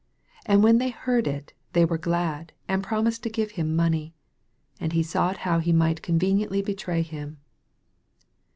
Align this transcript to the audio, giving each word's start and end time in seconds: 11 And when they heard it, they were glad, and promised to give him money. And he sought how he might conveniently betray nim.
11 0.47 0.51
And 0.55 0.63
when 0.63 0.77
they 0.79 0.89
heard 0.89 1.27
it, 1.27 1.53
they 1.73 1.85
were 1.85 1.99
glad, 1.99 2.53
and 2.67 2.83
promised 2.83 3.21
to 3.21 3.29
give 3.29 3.51
him 3.51 3.75
money. 3.75 4.15
And 4.79 4.93
he 4.93 5.03
sought 5.03 5.37
how 5.45 5.59
he 5.59 5.71
might 5.71 6.01
conveniently 6.01 6.63
betray 6.63 7.07
nim. 7.11 7.37